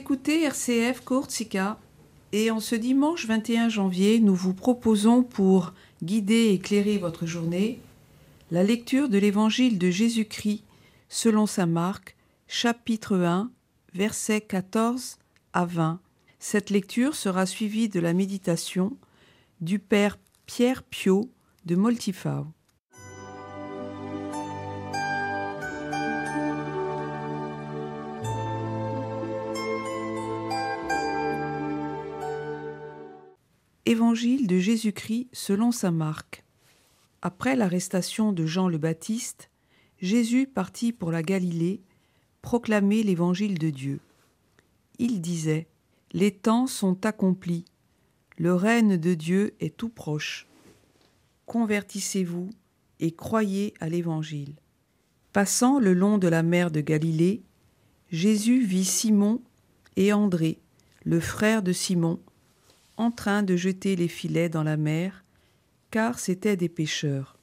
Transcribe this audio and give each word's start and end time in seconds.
écoutez 0.00 0.44
RCF 0.44 1.02
Courtsica 1.04 1.78
et 2.32 2.50
en 2.50 2.58
ce 2.58 2.74
dimanche 2.74 3.26
21 3.26 3.68
janvier, 3.68 4.18
nous 4.18 4.34
vous 4.34 4.54
proposons 4.54 5.22
pour 5.22 5.74
guider 6.02 6.34
et 6.34 6.54
éclairer 6.54 6.96
votre 6.96 7.26
journée 7.26 7.80
la 8.50 8.62
lecture 8.62 9.10
de 9.10 9.18
l'évangile 9.18 9.76
de 9.76 9.90
Jésus-Christ 9.90 10.64
selon 11.10 11.44
saint 11.44 11.66
Marc, 11.66 12.16
chapitre 12.48 13.14
1, 13.18 13.50
versets 13.92 14.40
14 14.40 15.18
à 15.52 15.66
20. 15.66 16.00
Cette 16.38 16.70
lecture 16.70 17.14
sera 17.14 17.44
suivie 17.44 17.90
de 17.90 18.00
la 18.00 18.14
méditation 18.14 18.96
du 19.60 19.78
Père 19.78 20.18
Pierre 20.46 20.82
Piot 20.82 21.30
de 21.66 21.76
Moltifau. 21.76 22.46
Évangile 33.90 34.46
de 34.46 34.60
Jésus-Christ 34.60 35.26
selon 35.32 35.72
saint 35.72 35.90
Marc. 35.90 36.44
Après 37.22 37.56
l'arrestation 37.56 38.32
de 38.32 38.46
Jean 38.46 38.68
le 38.68 38.78
Baptiste, 38.78 39.50
Jésus 40.00 40.46
partit 40.46 40.92
pour 40.92 41.10
la 41.10 41.24
Galilée 41.24 41.80
proclamer 42.40 43.02
l'évangile 43.02 43.58
de 43.58 43.70
Dieu. 43.70 43.98
Il 45.00 45.20
disait 45.20 45.66
Les 46.12 46.30
temps 46.30 46.68
sont 46.68 47.04
accomplis, 47.04 47.64
le 48.38 48.54
règne 48.54 48.96
de 48.96 49.14
Dieu 49.14 49.54
est 49.58 49.76
tout 49.76 49.88
proche. 49.88 50.46
Convertissez-vous 51.46 52.48
et 53.00 53.10
croyez 53.10 53.74
à 53.80 53.88
l'évangile. 53.88 54.54
Passant 55.32 55.80
le 55.80 55.94
long 55.94 56.16
de 56.16 56.28
la 56.28 56.44
mer 56.44 56.70
de 56.70 56.80
Galilée, 56.80 57.42
Jésus 58.12 58.62
vit 58.62 58.84
Simon 58.84 59.42
et 59.96 60.12
André, 60.12 60.60
le 61.02 61.18
frère 61.18 61.64
de 61.64 61.72
Simon, 61.72 62.20
en 63.00 63.10
train 63.10 63.42
de 63.42 63.56
jeter 63.56 63.96
les 63.96 64.08
filets 64.08 64.50
dans 64.50 64.62
la 64.62 64.76
mer, 64.76 65.24
car 65.90 66.18
c'étaient 66.18 66.58
des 66.58 66.68
pêcheurs. 66.68 67.38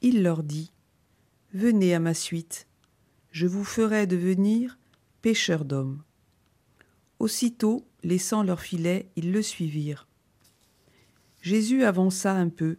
Il 0.00 0.22
leur 0.22 0.42
dit 0.42 0.72
Venez 1.52 1.94
à 1.94 2.00
ma 2.00 2.14
suite, 2.14 2.66
je 3.30 3.46
vous 3.46 3.62
ferai 3.62 4.06
devenir 4.06 4.78
pêcheurs 5.20 5.66
d'hommes. 5.66 6.02
Aussitôt, 7.18 7.86
laissant 8.02 8.42
leurs 8.42 8.62
filets, 8.62 9.10
ils 9.16 9.32
le 9.32 9.42
suivirent. 9.42 10.08
Jésus 11.42 11.84
avança 11.84 12.32
un 12.32 12.48
peu, 12.48 12.78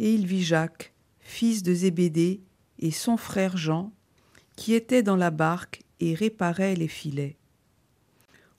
et 0.00 0.12
il 0.12 0.26
vit 0.26 0.42
Jacques, 0.42 0.92
fils 1.20 1.62
de 1.62 1.72
Zébédée, 1.72 2.40
et 2.80 2.90
son 2.90 3.16
frère 3.16 3.56
Jean, 3.56 3.92
qui 4.56 4.74
étaient 4.74 5.04
dans 5.04 5.14
la 5.14 5.30
barque 5.30 5.84
et 6.00 6.14
réparaient 6.14 6.74
les 6.74 6.88
filets. 6.88 7.36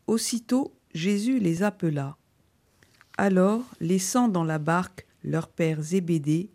Aussitôt 0.08 0.74
Jésus 0.94 1.40
les 1.40 1.62
appela. 1.62 2.18
Alors, 3.20 3.64
laissant 3.80 4.28
dans 4.28 4.44
la 4.44 4.60
barque 4.60 5.08
leur 5.24 5.48
père 5.48 5.82
Zébédée 5.82 6.52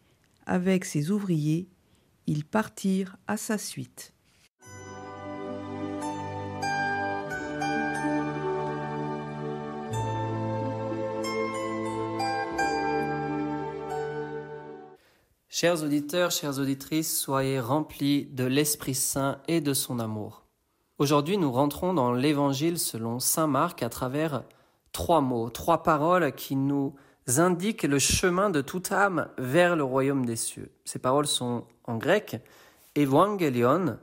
avec 0.47 0.85
ses 0.85 1.11
ouvriers, 1.11 1.69
ils 2.29 2.45
partirent 2.45 3.17
à 3.27 3.37
sa 3.37 3.59
suite. 3.59 4.13
Chers 15.49 15.83
auditeurs, 15.83 16.31
chères 16.31 16.61
auditrices, 16.61 17.21
soyez 17.21 17.59
remplis 17.59 18.27
de 18.27 18.45
l'Esprit 18.45 18.95
Saint 18.95 19.39
et 19.49 19.61
de 19.61 19.75
son 19.75 19.99
amour. 19.99 20.45
Aujourd'hui, 20.99 21.39
nous 21.39 21.51
rentrons 21.51 21.93
dans 21.93 22.13
l'Évangile 22.13 22.79
selon 22.79 23.19
Saint 23.19 23.49
Marc 23.49 23.83
à 23.83 23.89
travers 23.89 24.45
trois 24.93 25.21
mots, 25.21 25.51
trois 25.51 25.83
paroles 25.83 26.33
qui 26.35 26.57
nous 26.57 26.95
indiquent 27.37 27.85
le 27.85 27.99
chemin 27.99 28.51
de 28.51 28.61
toute 28.61 28.93
âme 28.93 29.29
vers 29.39 29.77
le 29.77 29.85
royaume 29.85 30.27
des 30.27 30.37
cieux. 30.37 30.71
Ces 30.85 30.99
paroles 30.99 31.27
sont 31.27 31.65
en 31.85 31.97
grec 31.97 32.41
Evangelion, 32.97 33.99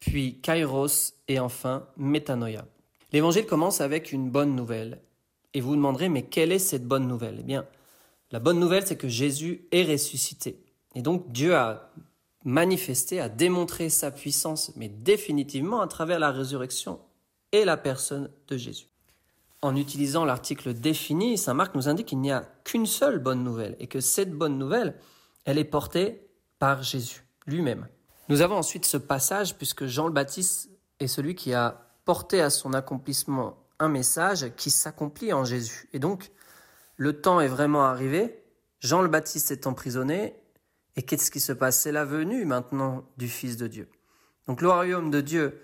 puis 0.00 0.40
Kairos 0.40 1.14
et 1.28 1.40
enfin 1.40 1.86
Metanoia. 1.96 2.66
L'évangile 3.12 3.46
commence 3.46 3.80
avec 3.80 4.12
une 4.12 4.30
bonne 4.30 4.54
nouvelle. 4.54 5.00
Et 5.54 5.60
vous 5.60 5.70
vous 5.70 5.76
demanderez, 5.76 6.08
mais 6.08 6.22
quelle 6.22 6.52
est 6.52 6.58
cette 6.58 6.86
bonne 6.86 7.06
nouvelle? 7.06 7.36
Eh 7.40 7.42
bien, 7.42 7.66
la 8.30 8.38
bonne 8.38 8.58
nouvelle, 8.58 8.86
c'est 8.86 8.96
que 8.96 9.08
Jésus 9.08 9.66
est 9.70 9.84
ressuscité. 9.84 10.62
Et 10.94 11.02
donc 11.02 11.30
Dieu 11.30 11.54
a 11.54 11.90
manifesté, 12.44 13.20
a 13.20 13.28
démontré 13.28 13.88
sa 13.90 14.10
puissance, 14.10 14.72
mais 14.76 14.88
définitivement 14.88 15.80
à 15.80 15.86
travers 15.86 16.18
la 16.18 16.30
résurrection 16.30 16.98
et 17.52 17.64
la 17.64 17.76
personne 17.76 18.30
de 18.48 18.56
Jésus 18.56 18.91
en 19.62 19.76
utilisant 19.76 20.24
l'article 20.24 20.74
défini, 20.74 21.38
Saint 21.38 21.54
Marc 21.54 21.74
nous 21.74 21.88
indique 21.88 22.08
qu'il 22.08 22.20
n'y 22.20 22.32
a 22.32 22.48
qu'une 22.64 22.86
seule 22.86 23.20
bonne 23.20 23.44
nouvelle 23.44 23.76
et 23.78 23.86
que 23.86 24.00
cette 24.00 24.32
bonne 24.32 24.58
nouvelle, 24.58 24.96
elle 25.44 25.58
est 25.58 25.64
portée 25.64 26.28
par 26.58 26.82
Jésus 26.82 27.24
lui-même. 27.46 27.88
Nous 28.28 28.40
avons 28.40 28.56
ensuite 28.56 28.84
ce 28.84 28.96
passage 28.96 29.56
puisque 29.56 29.86
Jean 29.86 30.06
le 30.06 30.12
Baptiste 30.12 30.70
est 31.00 31.06
celui 31.06 31.34
qui 31.34 31.54
a 31.54 31.88
porté 32.04 32.40
à 32.40 32.50
son 32.50 32.72
accomplissement 32.72 33.58
un 33.78 33.88
message 33.88 34.52
qui 34.56 34.70
s'accomplit 34.70 35.32
en 35.32 35.44
Jésus. 35.44 35.88
Et 35.92 35.98
donc, 35.98 36.30
le 36.96 37.20
temps 37.20 37.40
est 37.40 37.48
vraiment 37.48 37.84
arrivé, 37.84 38.44
Jean 38.80 39.02
le 39.02 39.08
Baptiste 39.08 39.50
est 39.50 39.66
emprisonné, 39.66 40.36
et 40.96 41.02
qu'est-ce 41.02 41.30
qui 41.30 41.40
se 41.40 41.52
passe? 41.52 41.80
C'est 41.80 41.92
la 41.92 42.04
venue 42.04 42.44
maintenant 42.44 43.04
du 43.16 43.28
Fils 43.28 43.56
de 43.56 43.66
Dieu. 43.66 43.88
Donc 44.46 44.60
le 44.60 44.68
royaume 44.68 45.10
de 45.10 45.20
Dieu 45.20 45.62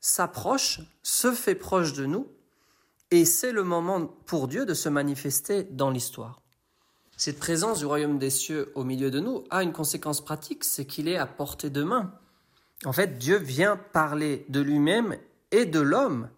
s'approche, 0.00 0.80
se 1.02 1.32
fait 1.32 1.54
proche 1.54 1.92
de 1.92 2.06
nous, 2.06 2.28
et 3.14 3.24
c'est 3.24 3.52
le 3.52 3.62
moment 3.62 4.08
pour 4.26 4.48
Dieu 4.48 4.66
de 4.66 4.74
se 4.74 4.88
manifester 4.88 5.62
dans 5.70 5.90
l'histoire. 5.90 6.40
Cette 7.16 7.38
présence 7.38 7.78
du 7.78 7.86
royaume 7.86 8.18
des 8.18 8.28
cieux 8.28 8.72
au 8.74 8.82
milieu 8.82 9.08
de 9.12 9.20
nous 9.20 9.44
a 9.50 9.62
une 9.62 9.72
conséquence 9.72 10.20
pratique, 10.20 10.64
c'est 10.64 10.84
qu'il 10.84 11.06
est 11.06 11.16
à 11.16 11.26
portée 11.26 11.70
de 11.70 11.84
main. 11.84 12.12
En 12.84 12.92
fait, 12.92 13.16
Dieu 13.16 13.36
vient 13.36 13.76
parler 13.76 14.44
de 14.48 14.60
lui-même 14.60 15.16
et 15.52 15.64
de 15.64 15.78
l'homme, 15.78 16.28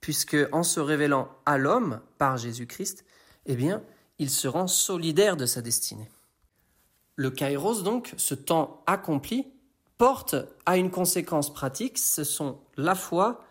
puisque 0.00 0.38
en 0.52 0.62
se 0.62 0.80
révélant 0.80 1.28
à 1.44 1.58
l'homme 1.58 2.00
par 2.16 2.38
Jésus-Christ, 2.38 3.04
eh 3.44 3.54
bien, 3.54 3.82
il 4.18 4.30
se 4.30 4.48
rend 4.48 4.68
solidaire 4.68 5.36
de 5.36 5.44
sa 5.44 5.60
destinée. 5.60 6.10
Le 7.16 7.30
kairos, 7.30 7.82
donc, 7.82 8.14
ce 8.16 8.34
temps 8.34 8.82
accompli, 8.86 9.52
porte 9.98 10.34
à 10.64 10.78
une 10.78 10.90
conséquence 10.90 11.52
pratique, 11.52 11.98
ce 11.98 12.24
sont 12.24 12.58
la 12.78 12.94
foi 12.94 13.44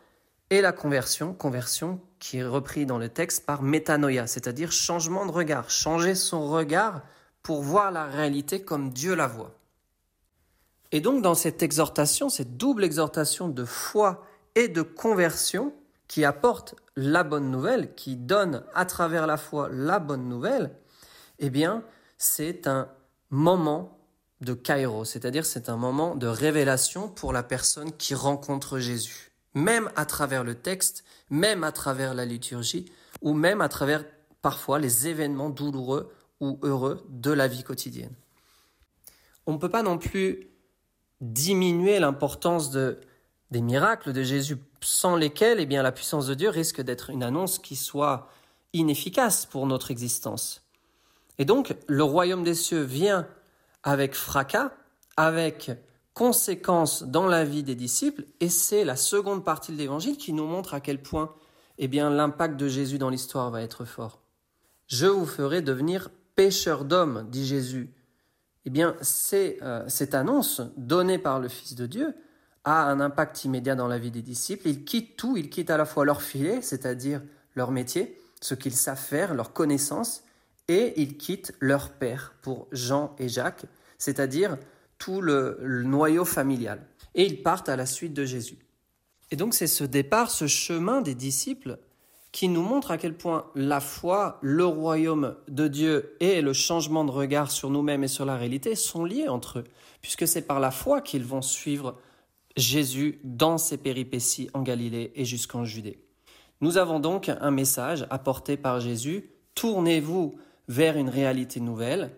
et 0.50 0.62
la 0.62 0.72
conversion, 0.72 1.36
conversion 1.36 2.02
qui 2.20 2.38
est 2.38 2.46
repris 2.46 2.86
dans 2.86 2.98
le 2.98 3.10
texte 3.10 3.46
par 3.46 3.62
métanoïa, 3.62 4.28
c'est-à-dire 4.28 4.72
changement 4.72 5.26
de 5.26 5.32
regard, 5.32 5.70
changer 5.70 6.16
son 6.16 6.50
regard 6.50 7.02
pour 7.42 7.62
voir 7.62 7.92
la 7.92 8.06
réalité 8.06 8.62
comme 8.62 8.92
Dieu 8.92 9.16
la 9.16 9.28
voit. 9.28 9.56
Et 10.92 11.02
donc 11.02 11.22
dans 11.22 11.36
cette 11.36 11.64
exhortation, 11.64 12.30
cette 12.30 12.58
double 12.58 12.84
exhortation 12.84 13.48
de 13.48 13.66
foi 13.66 14.26
et 14.56 14.68
de 14.68 14.82
conversion 14.82 15.74
qui 16.08 16.26
apporte 16.26 16.76
la 16.96 17.24
bonne 17.24 17.52
nouvelle, 17.52 17.94
qui 17.96 18.16
donne 18.16 18.64
à 18.74 18.86
travers 18.86 19.28
la 19.28 19.38
foi 19.38 19.70
la 19.72 20.00
bonne 20.00 20.28
nouvelle, 20.28 20.76
eh 21.38 21.50
bien, 21.50 21.84
c'est 22.18 22.68
un 22.68 22.90
moment 23.30 23.98
de 24.42 24.54
kairos, 24.54 25.06
c'est-à-dire 25.06 25.46
c'est 25.46 25.70
un 25.70 25.78
moment 25.78 26.16
de 26.16 26.28
révélation 26.28 27.08
pour 27.08 27.32
la 27.32 27.44
personne 27.44 27.92
qui 27.94 28.16
rencontre 28.16 28.80
Jésus 28.80 29.29
même 29.54 29.90
à 29.96 30.06
travers 30.06 30.44
le 30.44 30.56
texte, 30.56 31.04
même 31.30 31.64
à 31.64 31.72
travers 31.72 32.14
la 32.14 32.26
liturgie, 32.26 32.86
ou 33.22 33.34
même 33.34 33.62
à 33.62 33.70
travers 33.70 34.06
parfois 34.42 34.80
les 34.80 35.08
événements 35.08 35.50
douloureux 35.50 36.14
ou 36.40 36.60
heureux 36.62 37.06
de 37.10 37.32
la 37.32 37.48
vie 37.48 37.64
quotidienne. 37.64 38.14
On 39.46 39.54
ne 39.54 39.58
peut 39.58 39.70
pas 39.70 39.84
non 39.84 39.98
plus 39.98 40.48
diminuer 41.22 42.00
l'importance 42.00 42.72
de, 42.72 43.02
des 43.52 43.62
miracles 43.62 44.14
de 44.14 44.24
Jésus, 44.24 44.58
sans 44.82 45.16
lesquels 45.16 45.60
eh 45.60 45.66
bien, 45.66 45.84
la 45.84 45.92
puissance 45.92 46.28
de 46.28 46.34
Dieu 46.34 46.50
risque 46.50 46.82
d'être 46.82 47.10
une 47.10 47.24
annonce 47.24 47.60
qui 47.60 47.76
soit 47.76 48.30
inefficace 48.74 49.46
pour 49.46 49.66
notre 49.66 49.92
existence. 49.92 50.64
Et 51.38 51.46
donc, 51.46 51.76
le 51.88 52.04
royaume 52.04 52.44
des 52.44 52.54
cieux 52.54 52.82
vient 52.82 53.28
avec 53.84 54.14
fracas, 54.14 54.72
avec 55.18 55.72
conséquences 56.14 57.04
dans 57.04 57.28
la 57.28 57.46
vie 57.46 57.64
des 57.64 57.76
disciples, 57.76 58.26
et 58.40 58.50
c'est 58.50 58.84
la 58.84 58.96
seconde 58.96 59.44
partie 59.44 59.72
de 59.72 59.78
l'évangile 59.78 60.18
qui 60.18 60.34
nous 60.34 60.46
montre 60.46 60.74
à 60.74 60.80
quel 60.80 61.02
point 61.02 61.34
eh 61.80 61.88
bien, 61.88 62.10
l'impact 62.10 62.58
de 62.58 62.68
Jésus 62.68 62.98
dans 62.98 63.10
l'histoire 63.10 63.50
va 63.52 63.62
être 63.62 63.86
fort. 63.86 64.20
Je 64.88 65.08
vous 65.08 65.26
ferai 65.26 65.62
devenir 65.62 66.10
pêcheurs 66.36 66.84
d'hommes, 66.84 67.26
dit 67.32 67.46
Jésus. 67.46 67.94
Eh 68.66 68.70
bien, 68.70 68.96
c'est 69.02 69.58
euh, 69.62 69.86
cette 69.88 70.14
annonce 70.14 70.62
donnée 70.76 71.18
par 71.18 71.40
le 71.40 71.48
Fils 71.48 71.76
de 71.76 71.86
Dieu 71.86 72.14
a 72.66 72.84
un 72.84 73.00
impact 73.00 73.46
immédiat 73.46 73.76
dans 73.76 73.88
la 73.88 73.98
vie 73.98 74.12
des 74.12 74.22
disciples. 74.22 74.68
Ils 74.68 74.84
quittent 74.84 75.16
tout, 75.16 75.38
ils 75.38 75.50
quittent 75.50 75.70
à 75.70 75.78
la 75.78 75.86
fois 75.86 76.04
leur 76.04 76.22
filet, 76.22 76.62
c'est-à-dire 76.62 77.22
leur 77.56 77.72
métier, 77.72 78.20
ce 78.42 78.56
qu'ils 78.56 78.76
savent 78.76 79.00
faire, 79.00 79.34
leur 79.34 79.54
connaissance, 79.54 80.24
et 80.68 81.02
ils 81.02 81.18
quittent 81.18 81.54
leur 81.60 81.92
père 81.92 82.34
pour 82.42 82.68
Jean 82.74 83.16
et 83.18 83.30
Jacques, 83.30 83.66
c'est-à-dire 83.98 84.58
tout 85.00 85.22
le, 85.22 85.84
noyau 85.84 86.26
familial. 86.26 86.86
Et 87.16 87.26
ils 87.26 87.42
partent 87.42 87.70
à 87.70 87.76
la 87.76 87.88
suite 87.88 88.14
de 88.14 88.26
Jésus. 88.26 88.60
Et 89.32 89.36
donc 89.36 89.56
c'est 89.56 89.68
ce 89.68 89.84
départ, 89.84 90.30
ce 90.30 90.46
chemin 90.46 91.02
des 91.02 91.16
disciples 91.16 91.80
qui 92.32 92.48
nous 92.48 92.62
montre 92.62 92.92
à 92.92 92.98
quel 92.98 93.16
point 93.16 93.48
la 93.56 93.80
foi, 93.80 94.38
le 94.42 94.66
royaume 94.66 95.36
de 95.48 95.68
Dieu 95.68 96.16
et 96.20 96.42
le 96.42 96.54
changement 96.54 97.04
de 97.04 97.12
regard 97.12 97.50
sur 97.50 97.72
nous-mêmes 97.72 98.04
et 98.04 98.08
sur 98.08 98.26
la 98.26 98.38
réalité 98.38 98.76
sont 98.76 99.04
liés 99.04 99.28
entre 99.28 99.60
eux, 99.60 99.64
puisque 100.02 100.28
c'est 100.28 100.44
par 100.44 100.60
la 100.60 100.70
foi 100.70 101.02
qu'ils 101.02 101.26
vont 101.26 101.42
suivre 101.42 101.98
Jésus 102.56 103.20
dans 103.24 103.58
ses 103.58 103.78
péripéties 103.78 104.50
en 104.54 104.62
Galilée 104.62 105.12
et 105.16 105.26
jusqu'en 105.26 105.66
Judée. 105.66 106.04
Nous 106.62 106.78
avons 106.78 107.00
donc 107.00 107.30
un 107.30 107.52
message 107.52 108.06
apporté 108.10 108.58
par 108.58 108.80
Jésus, 108.80 109.32
tournez-vous 109.56 110.36
vers 110.68 110.98
une 110.98 111.10
réalité 111.10 111.60
nouvelle, 111.60 112.12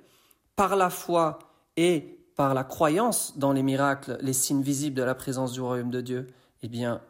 par 0.56 0.76
la 0.76 0.90
foi 0.90 1.40
et 1.78 2.21
par 2.36 2.54
la 2.54 2.64
croyance 2.64 3.38
dans 3.38 3.54
les 3.54 3.64
miracles, 3.64 4.18
les 4.22 4.34
signes 4.34 4.62
visibles 4.62 4.96
de 4.96 5.04
la 5.04 5.16
présence 5.16 5.54
du 5.54 5.62
royaume 5.62 5.92
de 5.92 6.02
Dieu, 6.02 6.28
eh 6.62 6.68
bien, 6.68 7.02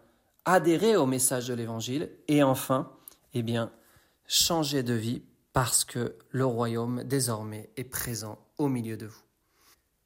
adhérer 0.46 0.96
au 0.96 1.06
message 1.06 1.48
de 1.48 1.54
l'Évangile 1.54 2.10
et 2.28 2.44
enfin, 2.44 2.92
eh 3.34 3.44
bien, 3.44 3.72
changer 4.28 4.84
de 4.84 4.94
vie 4.94 5.22
parce 5.54 5.84
que 5.84 6.16
le 6.32 6.46
royaume 6.46 7.04
désormais 7.04 7.70
est 7.78 7.84
présent 7.84 8.40
au 8.58 8.68
milieu 8.68 8.98
de 8.98 9.08
vous. 9.08 9.22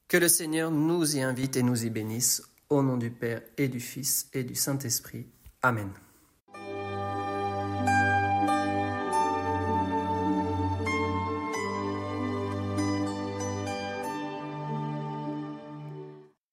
Que 0.07 0.17
le 0.17 0.27
Seigneur 0.27 0.71
nous 0.71 1.15
y 1.15 1.21
invite 1.21 1.57
et 1.57 1.63
nous 1.63 1.85
y 1.85 1.89
bénisse, 1.89 2.43
au 2.69 2.81
nom 2.81 2.97
du 2.97 3.11
Père 3.11 3.41
et 3.57 3.67
du 3.67 3.79
Fils 3.79 4.29
et 4.33 4.43
du 4.43 4.55
Saint-Esprit. 4.55 5.27
Amen. 5.61 5.91